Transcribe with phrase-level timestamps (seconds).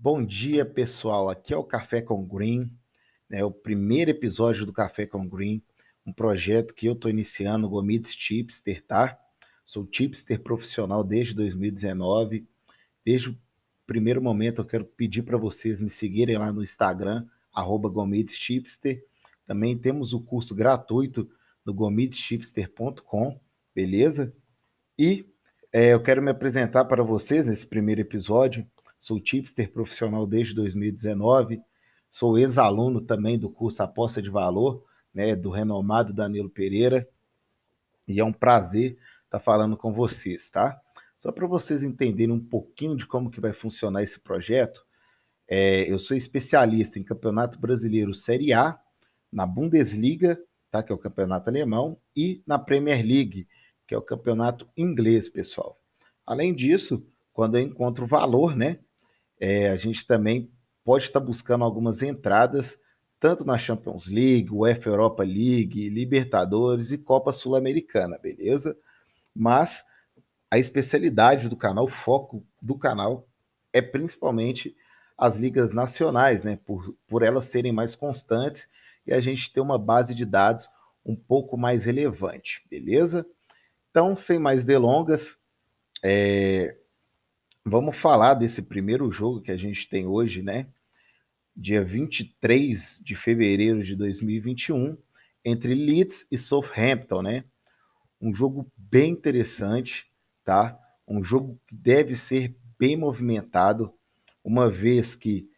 [0.00, 1.28] Bom dia, pessoal.
[1.28, 2.70] Aqui é o Café com Green,
[3.28, 3.42] né?
[3.42, 5.60] O primeiro episódio do Café com Green,
[6.06, 9.18] um projeto que eu estou iniciando, o Gomides Chipster, tá?
[9.64, 12.46] Sou chipster profissional desde 2019.
[13.04, 13.38] Desde o
[13.88, 17.92] primeiro momento, eu quero pedir para vocês me seguirem lá no Instagram, arroba.
[19.44, 21.28] Também temos o curso gratuito
[21.66, 23.40] no gomidschipster.com,
[23.74, 24.32] beleza?
[24.96, 25.26] E
[25.72, 28.64] é, eu quero me apresentar para vocês nesse primeiro episódio.
[28.98, 31.60] Sou tipster profissional desde 2019,
[32.10, 37.08] sou ex-aluno também do curso Aposta de Valor, né, do renomado Danilo Pereira,
[38.06, 40.80] e é um prazer estar falando com vocês, tá?
[41.16, 44.84] Só para vocês entenderem um pouquinho de como que vai funcionar esse projeto,
[45.46, 48.78] é, eu sou especialista em Campeonato Brasileiro Série A,
[49.32, 50.38] na Bundesliga,
[50.70, 53.46] tá, que é o campeonato alemão, e na Premier League,
[53.86, 55.78] que é o campeonato inglês, pessoal.
[56.26, 58.78] Além disso, quando eu encontro valor, né,
[59.40, 60.50] é, a gente também
[60.84, 62.78] pode estar buscando algumas entradas,
[63.20, 68.76] tanto na Champions League, UEFA Europa League, Libertadores e Copa Sul-Americana, beleza?
[69.34, 69.84] Mas
[70.50, 73.28] a especialidade do canal, o foco do canal
[73.72, 74.74] é principalmente
[75.16, 76.58] as ligas nacionais, né?
[76.64, 78.68] Por, por elas serem mais constantes
[79.06, 80.68] e a gente ter uma base de dados
[81.04, 83.26] um pouco mais relevante, beleza?
[83.90, 85.36] Então, sem mais delongas,
[86.02, 86.76] é,
[87.68, 90.66] vamos falar desse primeiro jogo que a gente tem hoje, né?
[91.56, 94.96] Dia 23 de fevereiro de 2021,
[95.44, 97.44] entre Leeds e Southampton, né?
[98.20, 100.06] Um jogo bem interessante,
[100.44, 100.78] tá?
[101.06, 103.92] Um jogo que deve ser bem movimentado,
[104.42, 105.48] uma vez que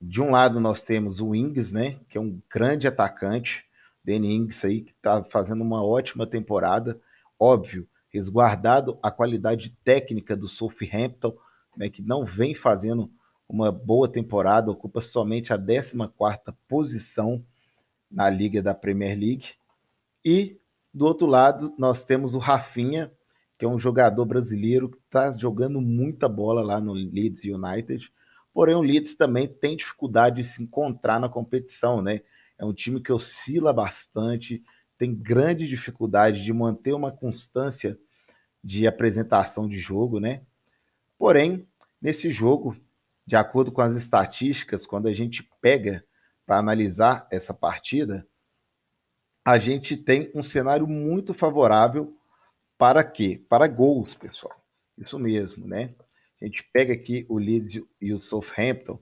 [0.00, 1.98] de um lado nós temos o Ings, né?
[2.08, 3.64] Que é um grande atacante,
[4.04, 7.00] Danny Ings aí, que está fazendo uma ótima temporada
[7.38, 11.36] óbvio, resguardado a qualidade técnica do Southampton,
[11.76, 13.10] né, que não vem fazendo
[13.48, 17.44] uma boa temporada, ocupa somente a 14ª posição
[18.10, 19.48] na Liga da Premier League.
[20.24, 20.58] E
[20.92, 23.12] do outro lado, nós temos o Rafinha,
[23.58, 28.10] que é um jogador brasileiro que está jogando muita bola lá no Leeds United.
[28.52, 32.20] Porém, o Leeds também tem dificuldade de se encontrar na competição, né?
[32.56, 34.62] É um time que oscila bastante,
[34.96, 37.98] tem grande dificuldade de manter uma constância
[38.62, 40.42] de apresentação de jogo, né?
[41.18, 41.66] Porém,
[42.00, 42.76] nesse jogo,
[43.26, 46.04] de acordo com as estatísticas, quando a gente pega
[46.46, 48.26] para analisar essa partida,
[49.44, 52.16] a gente tem um cenário muito favorável
[52.76, 53.42] para quê?
[53.48, 54.54] Para gols, pessoal.
[54.96, 55.94] Isso mesmo, né?
[56.40, 58.98] A gente pega aqui o Leeds e o Southampton,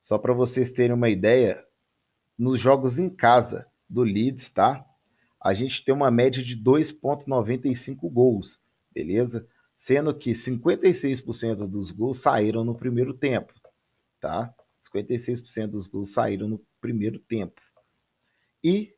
[0.00, 1.64] só para vocês terem uma ideia,
[2.38, 4.84] nos jogos em casa do Leeds, tá?
[5.40, 8.60] a gente tem uma média de 2,95 gols,
[8.92, 9.46] beleza?
[9.78, 13.54] Sendo que 56% dos gols saíram no primeiro tempo,
[14.20, 14.52] tá?
[14.92, 17.62] 56% dos gols saíram no primeiro tempo.
[18.62, 18.92] E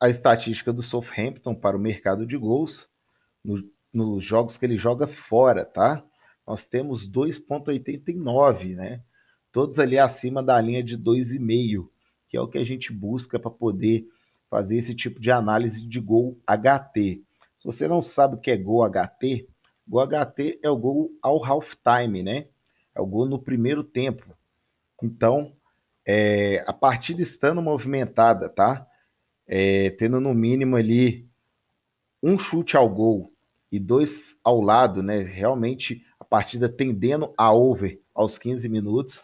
[0.00, 2.88] a estatística do Southampton para o mercado de gols,
[3.44, 6.02] no, nos jogos que ele joga fora, tá?
[6.46, 9.02] Nós temos 2,89, né?
[9.52, 11.86] Todos ali acima da linha de 2,5,
[12.30, 14.08] que é o que a gente busca para poder
[14.48, 17.22] fazer esse tipo de análise de gol HT.
[17.58, 19.52] Se você não sabe o que é gol HT,
[19.86, 22.46] gol HT é o gol ao half time, né?
[22.94, 24.24] É o gol no primeiro tempo.
[25.02, 25.52] Então,
[26.06, 28.86] é, a partida estando movimentada, tá?
[29.46, 31.28] É, tendo no mínimo ali
[32.22, 33.32] um chute ao gol
[33.70, 35.18] e dois ao lado, né?
[35.18, 39.20] Realmente a partida tendendo a over aos 15 minutos,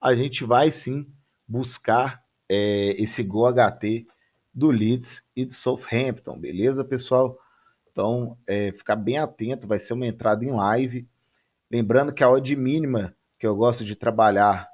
[0.00, 1.06] a gente vai sim
[1.48, 4.06] buscar é, esse gol HT
[4.52, 7.38] do Leeds e do Southampton, beleza, pessoal?
[7.94, 11.06] Então, é, ficar bem atento, vai ser uma entrada em live.
[11.70, 14.68] Lembrando que a odd mínima que eu gosto de trabalhar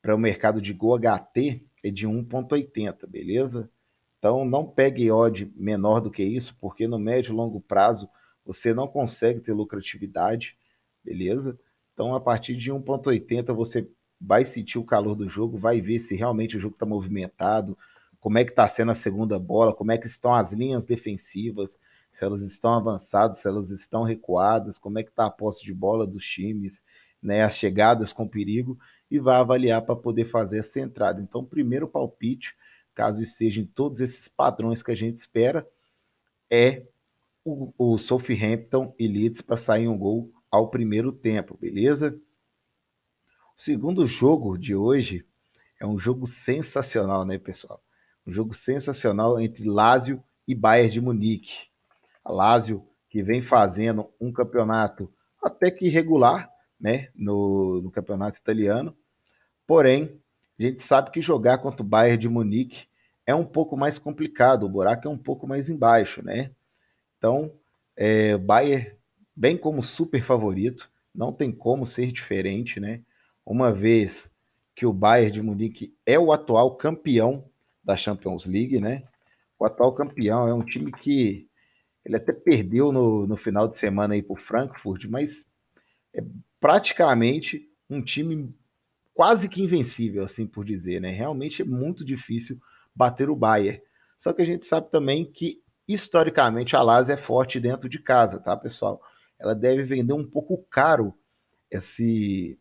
[0.00, 3.68] para o mercado de Go HT é de 1,80, beleza?
[4.16, 8.08] Então, não pegue odd menor do que isso, porque no médio e longo prazo
[8.46, 10.56] você não consegue ter lucratividade,
[11.04, 11.58] beleza?
[11.92, 13.90] Então, a partir de 1,80 você
[14.20, 17.76] vai sentir o calor do jogo, vai ver se realmente o jogo está movimentado,
[18.20, 21.76] como é que está sendo a segunda bola, como é que estão as linhas defensivas,
[22.12, 25.72] se elas estão avançadas, se elas estão recuadas, como é que está a posse de
[25.72, 26.82] bola dos times,
[27.22, 28.78] né, as chegadas com perigo,
[29.10, 31.20] e vai avaliar para poder fazer essa entrada.
[31.20, 32.54] Então, primeiro palpite,
[32.94, 35.66] caso estejam todos esses padrões que a gente espera,
[36.50, 36.86] é
[37.44, 42.18] o, o Southampton e Leeds para sair um gol ao primeiro tempo, beleza?
[43.56, 45.24] O segundo jogo de hoje
[45.80, 47.82] é um jogo sensacional, né, pessoal?
[48.26, 51.71] Um jogo sensacional entre Lazio e Bayern de Munique.
[52.30, 58.96] Lazio que vem fazendo um campeonato até que irregular, né, no, no campeonato italiano,
[59.66, 60.20] Porém,
[60.58, 62.86] a gente sabe que jogar contra o Bayern de Munique
[63.26, 66.50] é um pouco mais complicado, o buraco é um pouco mais embaixo, né?
[67.16, 67.52] Então,
[67.96, 68.94] é, Bayern,
[69.34, 73.00] bem como super favorito, não tem como ser diferente, né?
[73.46, 74.30] Uma vez
[74.74, 77.44] que o Bayern de Munique é o atual campeão
[77.82, 79.04] da Champions League, né?
[79.58, 81.48] O atual campeão é um time que
[82.04, 85.46] ele até perdeu no, no final de semana aí para o Frankfurt, mas
[86.14, 86.22] é
[86.60, 88.54] praticamente um time
[89.14, 91.10] quase que invencível, assim por dizer, né?
[91.10, 92.58] Realmente é muito difícil
[92.94, 93.80] bater o Bayern.
[94.18, 98.38] Só que a gente sabe também que historicamente a Lazio é forte dentro de casa,
[98.38, 99.00] tá, pessoal?
[99.38, 101.14] Ela deve vender um pouco caro
[101.70, 102.58] esse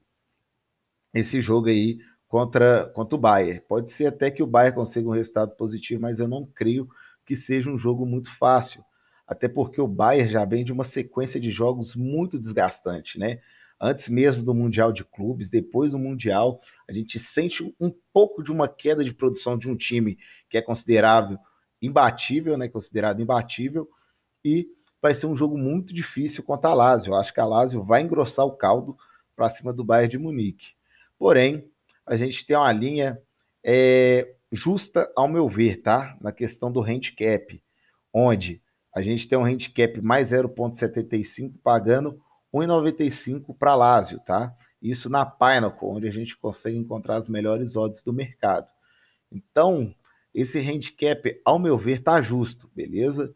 [1.13, 3.61] esse jogo aí contra, contra o Bayern.
[3.67, 6.89] Pode ser até que o Bayern consiga um resultado positivo, mas eu não creio
[7.25, 8.83] que seja um jogo muito fácil.
[9.31, 13.39] Até porque o Bayern já vem de uma sequência de jogos muito desgastante, né?
[13.79, 18.51] Antes mesmo do Mundial de Clubes, depois do Mundial, a gente sente um pouco de
[18.51, 20.17] uma queda de produção de um time
[20.49, 21.39] que é considerável
[21.81, 22.67] imbatível, né?
[22.67, 23.89] Considerado imbatível,
[24.43, 24.67] e
[25.01, 27.13] vai ser um jogo muito difícil contra a Lazio.
[27.13, 28.97] Eu acho que a Lazio vai engrossar o caldo
[29.33, 30.73] para cima do Bayern de Munique.
[31.17, 31.71] Porém,
[32.05, 33.17] a gente tem uma linha
[33.63, 36.17] é, justa, ao meu ver, tá?
[36.19, 37.63] Na questão do handicap,
[38.13, 38.61] onde
[38.93, 42.21] a gente tem um handicap mais 0,75 pagando
[42.53, 44.55] 1,95 para Lazio, tá?
[44.81, 48.67] Isso na Pinnacle, onde a gente consegue encontrar as melhores odds do mercado.
[49.31, 49.93] Então,
[50.33, 53.33] esse handicap, ao meu ver, tá justo, beleza?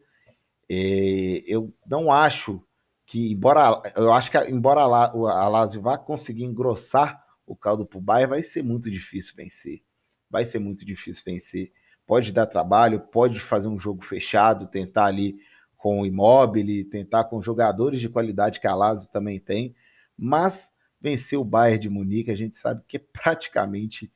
[0.70, 2.62] É, eu não acho
[3.06, 8.02] que, embora eu acho que embora a, Lazio vá conseguir engrossar o caldo para o
[8.02, 9.84] Bayern, vai ser muito difícil vencer.
[10.30, 11.72] Vai ser muito difícil vencer.
[12.06, 15.40] Pode dar trabalho, pode fazer um jogo fechado, tentar ali
[15.78, 19.76] com o Immobile, tentar com jogadores de qualidade que a Lazio também tem,
[20.18, 24.12] mas vencer o Bayern de Munique a gente sabe que é praticamente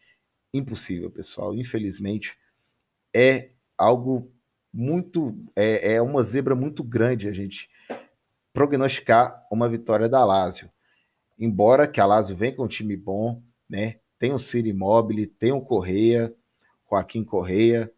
[0.53, 1.53] impossível, pessoal.
[1.55, 2.35] Infelizmente,
[3.13, 4.31] é algo
[4.73, 5.35] muito.
[5.55, 7.69] É, é uma zebra muito grande a gente
[8.51, 10.69] prognosticar uma vitória da Lazio.
[11.37, 13.99] Embora que a Lazio venha com um time bom, né?
[14.17, 16.33] Tem o Ciro Immobile, tem o Correia,
[16.89, 17.91] Joaquim Correia,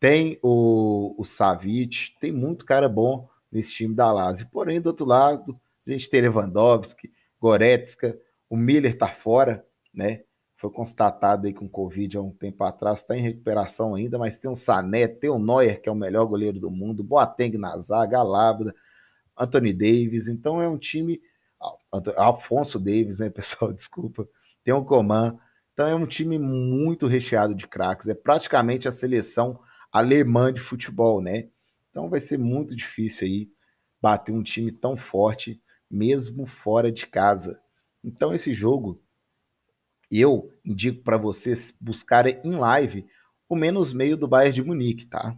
[0.00, 4.48] tem o, o Savic, tem muito cara bom nesse time da Lazio.
[4.50, 10.22] Porém, do outro lado, a gente tem Lewandowski, Goretzka, o Miller tá fora, né?
[10.56, 14.50] Foi constatado aí com Covid há um tempo atrás, está em recuperação ainda, mas tem
[14.50, 18.18] o Sané, tem o Neuer, que é o melhor goleiro do mundo, Boateng na zaga,
[18.18, 18.74] Alabra,
[19.36, 21.20] Anthony Davis, então é um time
[22.16, 23.72] Alfonso Davis, né, pessoal?
[23.72, 24.28] Desculpa.
[24.62, 25.38] Tem o Coman.
[25.74, 28.08] Então é um time muito recheado de craques.
[28.08, 29.60] É praticamente a seleção
[29.92, 31.48] alemã de futebol, né?
[31.90, 33.50] Então vai ser muito difícil aí
[34.00, 35.60] bater um time tão forte,
[35.90, 37.60] mesmo fora de casa.
[38.02, 39.02] Então esse jogo
[40.10, 43.06] eu indico para vocês buscarem em live
[43.48, 45.36] o menos meio do Bayern de Munique, tá?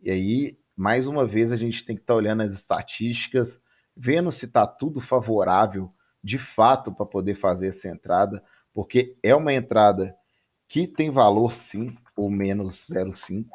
[0.00, 3.60] E aí, mais uma vez, a gente tem que estar tá olhando as estatísticas,
[3.94, 5.92] vendo se está tudo favorável
[6.22, 8.42] de fato para poder fazer essa entrada,
[8.72, 10.16] porque é uma entrada
[10.68, 13.46] que tem valor sim, o menos 0,5.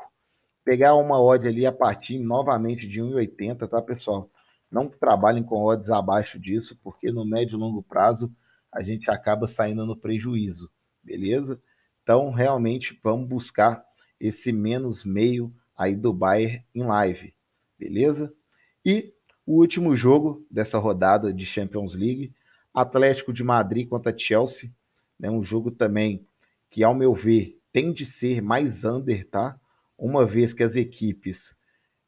[0.64, 4.30] Pegar uma odd ali a partir novamente de 1,80, tá, pessoal?
[4.70, 8.32] Não trabalhem com odds abaixo disso, porque no médio e longo prazo
[8.72, 10.70] a gente acaba saindo no prejuízo,
[11.02, 11.62] beleza?
[12.04, 13.86] Então, realmente, vamos buscar
[14.20, 17.34] esse menos meio aí do Bayern em live,
[17.80, 18.32] beleza?
[18.84, 19.14] E
[19.46, 22.34] o último jogo dessa rodada de Champions League,
[22.74, 24.72] Atlético de Madrid contra Chelsea,
[25.20, 26.26] né, um jogo também
[26.70, 29.60] que, ao meu ver, tem de ser mais under, tá?
[29.98, 31.56] Uma vez que as equipes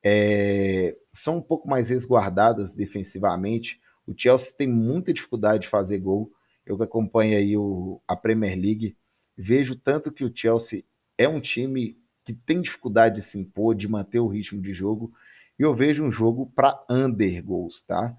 [0.03, 3.79] é, são um pouco mais resguardadas defensivamente.
[4.05, 6.31] O Chelsea tem muita dificuldade de fazer gol.
[6.65, 8.97] Eu que acompanho aí o, a Premier League,
[9.37, 10.83] vejo tanto que o Chelsea
[11.17, 15.13] é um time que tem dificuldade de se impor, de manter o ritmo de jogo,
[15.57, 18.15] e eu vejo um jogo para under goals, tá?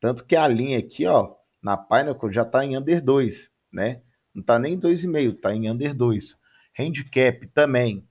[0.00, 4.00] Tanto que a linha aqui, ó, na Pinnacle já tá em under 2, né?
[4.34, 6.38] Não tá nem 2,5, tá em under 2.
[6.78, 8.06] Handicap também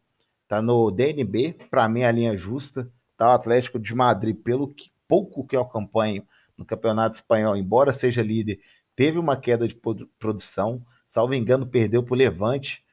[0.47, 3.27] tá no DNB, para mim a linha justa, tá?
[3.29, 6.25] O Atlético de Madrid, pelo que, pouco que eu acompanho
[6.57, 8.59] no Campeonato Espanhol, embora seja líder,
[8.95, 9.79] teve uma queda de
[10.19, 12.83] produção, salvo engano, perdeu para o Levante,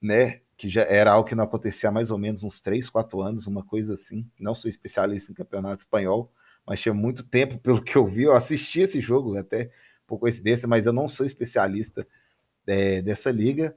[0.00, 0.40] né?
[0.60, 3.46] que já era algo que não acontecia há mais ou menos uns 3, 4 anos,
[3.46, 4.28] uma coisa assim.
[4.38, 6.30] Não sou especialista em campeonato espanhol,
[6.66, 9.70] mas tinha muito tempo, pelo que eu vi, eu assisti esse jogo, até
[10.06, 12.06] por coincidência, mas eu não sou especialista
[12.66, 13.76] é, dessa liga.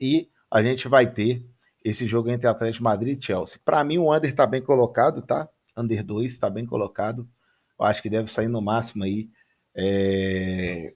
[0.00, 1.44] E a gente vai ter
[1.84, 3.60] esse jogo entre Atlético Madrid e Chelsea.
[3.64, 5.48] Para mim, o Under está bem colocado, tá?
[5.76, 7.28] Under 2 está bem colocado.
[7.78, 9.28] Eu acho que deve sair no máximo aí
[9.74, 10.94] é,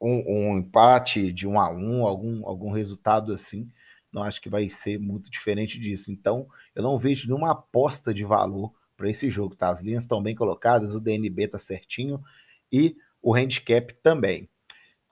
[0.00, 3.70] um, um, empate de um a um, algum, algum resultado assim.
[4.12, 6.10] Não acho que vai ser muito diferente disso.
[6.10, 9.68] Então, eu não vejo nenhuma aposta de valor para esse jogo, tá?
[9.70, 12.22] As linhas estão bem colocadas, o DNB tá certinho
[12.70, 14.48] e o handicap também.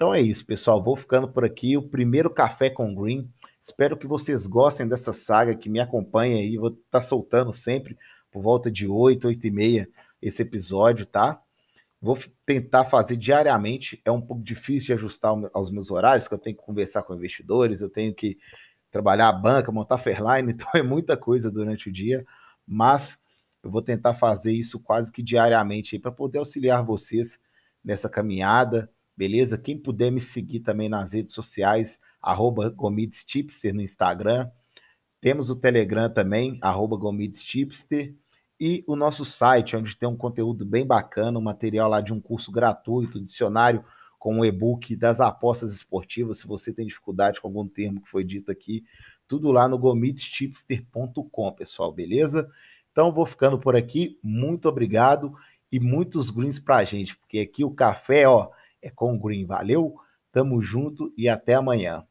[0.03, 0.83] Então é isso, pessoal.
[0.83, 1.77] Vou ficando por aqui.
[1.77, 3.31] O primeiro café com Green.
[3.63, 6.57] Espero que vocês gostem dessa saga, que me acompanha aí.
[6.57, 7.97] Vou estar tá soltando sempre
[8.29, 9.89] por volta de 8, 8 e meia
[10.21, 11.41] esse episódio, tá?
[12.01, 14.03] Vou tentar fazer diariamente.
[14.05, 17.15] É um pouco difícil de ajustar aos meus horários, que eu tenho que conversar com
[17.15, 18.37] investidores, eu tenho que
[18.91, 22.27] trabalhar a banca, montar Fairline, então é muita coisa durante o dia.
[22.67, 23.17] Mas
[23.63, 27.39] eu vou tentar fazer isso quase que diariamente para poder auxiliar vocês
[27.85, 29.59] nessa caminhada beleza?
[29.59, 34.51] Quem puder me seguir também nas redes sociais, arroba GomidesTipster no Instagram.
[35.21, 38.15] Temos o Telegram também, arroba GomidesTipster.
[38.59, 42.21] E o nosso site, onde tem um conteúdo bem bacana, um material lá de um
[42.21, 43.85] curso gratuito, dicionário
[44.23, 48.23] com um e-book das apostas esportivas, se você tem dificuldade com algum termo que foi
[48.23, 48.85] dito aqui,
[49.27, 52.49] tudo lá no gomidstipster.com, pessoal, beleza?
[52.93, 55.35] Então vou ficando por aqui, muito obrigado
[55.73, 58.51] e muitos greens pra gente, porque aqui o café, ó,
[58.83, 59.47] é com o Green.
[59.47, 59.95] Valeu,
[60.33, 62.05] tamo junto e até amanhã.